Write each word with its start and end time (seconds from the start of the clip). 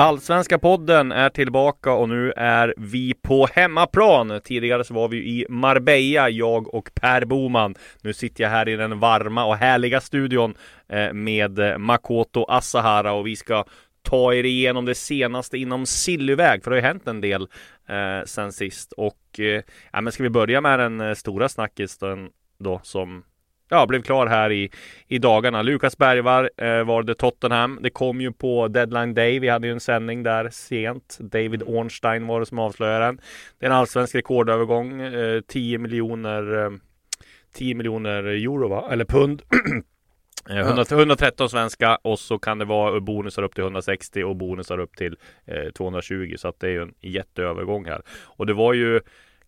Allsvenska 0.00 0.58
podden 0.58 1.12
är 1.12 1.28
tillbaka 1.28 1.92
och 1.92 2.08
nu 2.08 2.32
är 2.36 2.74
vi 2.76 3.14
på 3.14 3.46
hemmaplan. 3.52 4.40
Tidigare 4.44 4.84
så 4.84 4.94
var 4.94 5.08
vi 5.08 5.16
i 5.16 5.46
Marbella, 5.48 6.30
jag 6.30 6.74
och 6.74 6.90
Per 6.94 7.24
Boman. 7.24 7.74
Nu 8.02 8.12
sitter 8.12 8.44
jag 8.44 8.50
här 8.50 8.68
i 8.68 8.76
den 8.76 9.00
varma 9.00 9.44
och 9.44 9.56
härliga 9.56 10.00
studion 10.00 10.54
eh, 10.88 11.12
med 11.12 11.80
Makoto 11.80 12.44
Asahara 12.48 13.12
och 13.12 13.26
vi 13.26 13.36
ska 13.36 13.64
ta 14.02 14.34
er 14.34 14.44
igenom 14.44 14.84
det 14.84 14.94
senaste 14.94 15.58
inom 15.58 15.86
Sillyväg, 15.86 16.64
för 16.64 16.70
det 16.70 16.76
har 16.76 16.80
ju 16.80 16.86
hänt 16.86 17.08
en 17.08 17.20
del 17.20 17.42
eh, 17.88 18.24
sen 18.24 18.52
sist. 18.52 18.92
Och 18.92 19.40
eh, 19.40 19.62
ja, 19.92 20.00
men 20.00 20.12
ska 20.12 20.22
vi 20.22 20.30
börja 20.30 20.60
med 20.60 20.78
den 20.78 21.00
eh, 21.00 21.14
stora 21.14 21.48
snackisen 21.48 22.30
då 22.58 22.80
som 22.82 23.24
ja, 23.70 23.86
blev 23.86 24.02
klar 24.02 24.26
här 24.26 24.52
i, 24.52 24.70
i 25.08 25.18
dagarna. 25.18 25.62
Lukas 25.62 25.98
Bergvar 25.98 26.50
eh, 26.56 26.84
var 26.84 27.02
det 27.02 27.14
Tottenham. 27.14 27.78
Det 27.82 27.90
kom 27.90 28.20
ju 28.20 28.32
på 28.32 28.68
deadline 28.68 29.14
day. 29.14 29.38
Vi 29.38 29.48
hade 29.48 29.66
ju 29.66 29.72
en 29.72 29.80
sändning 29.80 30.22
där 30.22 30.48
sent. 30.50 31.18
David 31.20 31.62
Ornstein 31.62 32.26
var 32.26 32.40
det 32.40 32.46
som 32.46 32.58
avslöjade 32.58 33.04
den. 33.04 33.20
Det 33.58 33.66
är 33.66 33.70
en 33.70 33.76
allsvensk 33.76 34.14
rekordövergång. 34.14 35.00
Eh, 35.00 35.40
10 35.40 35.78
miljoner 35.78 36.64
eh, 36.64 36.70
10 37.54 37.74
miljoner 37.74 38.24
euro 38.24 38.68
va? 38.68 38.88
Eller 38.90 39.04
pund. 39.04 39.42
Eh, 40.50 40.58
100, 40.58 40.84
113 40.90 41.50
svenska 41.50 41.96
och 41.96 42.18
så 42.18 42.38
kan 42.38 42.58
det 42.58 42.64
vara 42.64 43.00
bonusar 43.00 43.42
upp 43.42 43.54
till 43.54 43.64
160 43.64 44.24
och 44.24 44.36
bonusar 44.36 44.78
upp 44.78 44.96
till 44.96 45.16
eh, 45.44 45.70
220 45.70 46.34
så 46.38 46.48
att 46.48 46.60
det 46.60 46.66
är 46.66 46.70
ju 46.70 46.82
en 46.82 46.94
jätteövergång 47.00 47.84
här. 47.84 48.02
Och 48.08 48.46
det 48.46 48.52
var 48.52 48.72
ju 48.72 49.00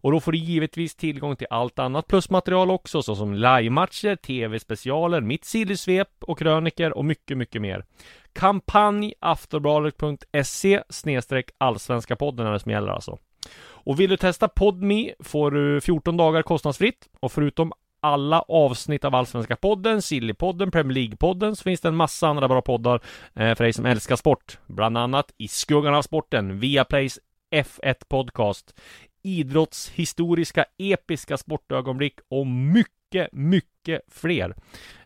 Och 0.00 0.12
då 0.12 0.20
får 0.20 0.32
du 0.32 0.38
givetvis 0.38 0.94
tillgång 0.94 1.36
till 1.36 1.46
allt 1.50 1.78
annat 1.78 2.06
plusmaterial 2.06 2.70
också, 2.70 3.02
såsom 3.02 3.34
livematcher, 3.34 4.16
tv-specialer, 4.16 5.20
mitt 5.20 5.44
sillysvep 5.44 6.08
och 6.20 6.38
kröniker 6.38 6.96
och 6.98 7.04
mycket, 7.04 7.38
mycket 7.38 7.62
mer. 7.62 7.84
Kampanj 8.32 9.14
aftonbladet.se 9.20 10.82
snedstreck 10.88 11.50
allsvenska 11.58 12.16
podden 12.16 12.46
är 12.46 12.52
det 12.52 12.60
som 12.60 12.72
gäller 12.72 12.92
alltså. 12.92 13.18
Och 13.60 14.00
vill 14.00 14.10
du 14.10 14.16
testa 14.16 14.48
Podme 14.48 15.12
får 15.20 15.50
du 15.50 15.80
14 15.80 16.16
dagar 16.16 16.42
kostnadsfritt 16.42 17.08
och 17.20 17.32
förutom 17.32 17.72
alla 18.00 18.40
avsnitt 18.40 19.04
av 19.04 19.14
Allsvenska 19.14 19.56
podden, 19.56 20.02
Sillypodden, 20.02 20.70
Premier 20.70 20.94
League-podden 20.94 21.54
så 21.54 21.62
finns 21.62 21.80
det 21.80 21.88
en 21.88 21.96
massa 21.96 22.28
andra 22.28 22.48
bra 22.48 22.62
poddar 22.62 23.00
eh, 23.34 23.54
för 23.54 23.64
dig 23.64 23.72
som 23.72 23.86
älskar 23.86 24.16
sport. 24.16 24.58
Bland 24.66 24.98
annat 24.98 25.32
I 25.38 25.48
skuggan 25.48 25.94
av 25.94 26.02
sporten, 26.02 26.58
Viaplays 26.58 27.18
F1 27.50 27.94
Podcast, 28.08 28.80
idrottshistoriska 29.28 30.64
episka 30.78 31.36
sportögonblick 31.36 32.18
och 32.28 32.46
mycket, 32.46 33.32
mycket 33.32 34.00
fler. 34.08 34.54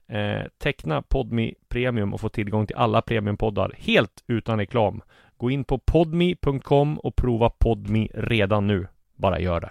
Eh, 0.06 0.42
teckna 0.58 1.02
Podmi 1.02 1.54
Premium 1.68 2.14
och 2.14 2.20
få 2.20 2.28
tillgång 2.28 2.66
till 2.66 2.76
alla 2.76 3.02
premiumpoddar 3.02 3.74
helt 3.78 4.24
utan 4.26 4.58
reklam. 4.58 5.02
Gå 5.36 5.50
in 5.50 5.64
på 5.64 5.78
podmi.com 5.78 6.98
och 6.98 7.16
prova 7.16 7.50
Podmi 7.50 8.10
redan 8.14 8.66
nu. 8.66 8.86
Bara 9.16 9.40
gör 9.40 9.60
det. 9.60 9.70